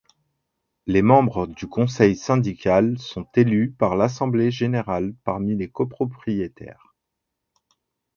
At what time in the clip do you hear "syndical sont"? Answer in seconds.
2.15-3.27